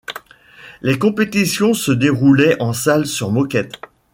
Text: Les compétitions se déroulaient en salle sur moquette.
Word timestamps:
Les 0.81 0.97
compétitions 0.97 1.75
se 1.75 1.91
déroulaient 1.91 2.59
en 2.59 2.73
salle 2.73 3.05
sur 3.05 3.29
moquette. 3.29 3.79